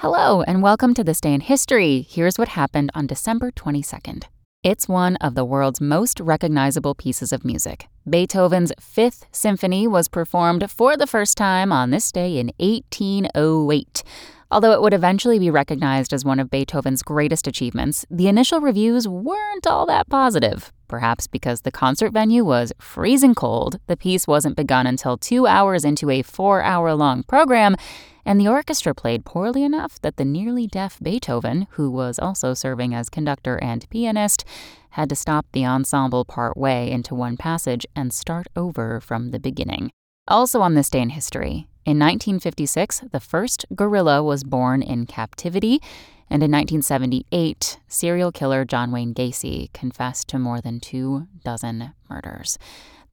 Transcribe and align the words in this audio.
Hello, 0.00 0.42
and 0.42 0.62
welcome 0.62 0.94
to 0.94 1.02
This 1.02 1.20
Day 1.20 1.34
in 1.34 1.40
History. 1.40 2.06
Here's 2.08 2.38
what 2.38 2.50
happened 2.50 2.92
on 2.94 3.08
December 3.08 3.50
22nd. 3.50 4.26
It's 4.62 4.86
one 4.86 5.16
of 5.16 5.34
the 5.34 5.44
world's 5.44 5.80
most 5.80 6.20
recognizable 6.20 6.94
pieces 6.94 7.32
of 7.32 7.44
music. 7.44 7.88
Beethoven's 8.08 8.72
Fifth 8.78 9.26
Symphony 9.32 9.88
was 9.88 10.06
performed 10.06 10.70
for 10.70 10.96
the 10.96 11.08
first 11.08 11.36
time 11.36 11.72
on 11.72 11.90
this 11.90 12.12
day 12.12 12.38
in 12.38 12.52
1808. 12.58 14.04
Although 14.52 14.70
it 14.70 14.82
would 14.82 14.94
eventually 14.94 15.40
be 15.40 15.50
recognized 15.50 16.12
as 16.12 16.24
one 16.24 16.38
of 16.38 16.48
Beethoven's 16.48 17.02
greatest 17.02 17.48
achievements, 17.48 18.06
the 18.08 18.28
initial 18.28 18.60
reviews 18.60 19.08
weren't 19.08 19.66
all 19.66 19.84
that 19.86 20.08
positive. 20.08 20.72
Perhaps 20.86 21.26
because 21.26 21.62
the 21.62 21.72
concert 21.72 22.12
venue 22.12 22.44
was 22.44 22.72
freezing 22.80 23.34
cold, 23.34 23.80
the 23.88 23.96
piece 23.96 24.28
wasn't 24.28 24.56
begun 24.56 24.86
until 24.86 25.18
two 25.18 25.48
hours 25.48 25.84
into 25.84 26.08
a 26.08 26.22
four 26.22 26.62
hour 26.62 26.94
long 26.94 27.24
program, 27.24 27.74
and 28.28 28.38
the 28.38 28.46
orchestra 28.46 28.94
played 28.94 29.24
poorly 29.24 29.64
enough 29.64 29.98
that 30.02 30.18
the 30.18 30.24
nearly 30.24 30.66
deaf 30.66 30.98
Beethoven, 31.02 31.66
who 31.70 31.90
was 31.90 32.18
also 32.18 32.52
serving 32.52 32.94
as 32.94 33.08
conductor 33.08 33.56
and 33.62 33.88
pianist, 33.88 34.44
had 34.90 35.08
to 35.08 35.16
stop 35.16 35.46
the 35.52 35.64
ensemble 35.64 36.26
part 36.26 36.54
way 36.54 36.90
into 36.90 37.14
one 37.14 37.38
passage 37.38 37.86
and 37.96 38.12
start 38.12 38.46
over 38.54 39.00
from 39.00 39.30
the 39.30 39.40
beginning. 39.40 39.90
Also, 40.28 40.60
on 40.60 40.74
this 40.74 40.90
day 40.90 41.00
in 41.00 41.08
history, 41.08 41.68
in 41.86 41.98
1956, 41.98 43.04
the 43.12 43.18
first 43.18 43.64
gorilla 43.74 44.22
was 44.22 44.44
born 44.44 44.82
in 44.82 45.06
captivity, 45.06 45.80
and 46.28 46.42
in 46.42 46.50
1978, 46.50 47.78
serial 47.88 48.30
killer 48.30 48.66
John 48.66 48.92
Wayne 48.92 49.14
Gacy 49.14 49.72
confessed 49.72 50.28
to 50.28 50.38
more 50.38 50.60
than 50.60 50.80
two 50.80 51.28
dozen 51.44 51.94
murders. 52.10 52.58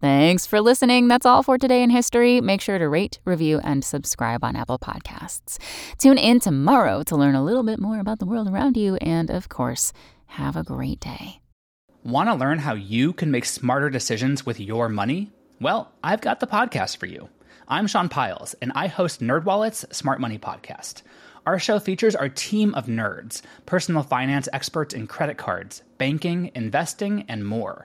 Thanks 0.00 0.46
for 0.46 0.62
listening. 0.62 1.08
That's 1.08 1.26
all 1.26 1.42
for 1.42 1.58
today 1.58 1.82
in 1.82 1.90
history. 1.90 2.40
Make 2.40 2.62
sure 2.62 2.78
to 2.78 2.88
rate, 2.88 3.18
review, 3.26 3.60
and 3.62 3.84
subscribe 3.84 4.42
on 4.42 4.56
Apple 4.56 4.78
Podcasts. 4.78 5.58
Tune 5.98 6.16
in 6.16 6.40
tomorrow 6.40 7.02
to 7.02 7.16
learn 7.16 7.34
a 7.34 7.44
little 7.44 7.62
bit 7.62 7.78
more 7.78 8.00
about 8.00 8.18
the 8.18 8.24
world 8.24 8.48
around 8.48 8.78
you. 8.78 8.96
And 8.96 9.28
of 9.28 9.50
course, 9.50 9.92
have 10.24 10.56
a 10.56 10.62
great 10.62 11.00
day. 11.00 11.42
Want 12.02 12.30
to 12.30 12.34
learn 12.34 12.60
how 12.60 12.72
you 12.72 13.12
can 13.12 13.30
make 13.30 13.44
smarter 13.44 13.90
decisions 13.90 14.46
with 14.46 14.58
your 14.58 14.88
money? 14.88 15.32
Well, 15.60 15.92
I've 16.02 16.22
got 16.22 16.40
the 16.40 16.46
podcast 16.46 16.96
for 16.96 17.04
you. 17.04 17.28
I'm 17.68 17.86
Sean 17.86 18.08
Pyles, 18.08 18.54
and 18.62 18.72
I 18.74 18.86
host 18.86 19.20
NerdWallet's 19.20 19.84
Smart 19.94 20.18
Money 20.18 20.38
Podcast. 20.38 21.02
Our 21.44 21.58
show 21.58 21.78
features 21.78 22.16
our 22.16 22.30
team 22.30 22.74
of 22.74 22.86
nerds, 22.86 23.42
personal 23.66 24.02
finance 24.02 24.48
experts 24.50 24.94
in 24.94 25.06
credit 25.06 25.36
cards, 25.36 25.82
banking, 25.98 26.52
investing, 26.54 27.26
and 27.28 27.46
more 27.46 27.84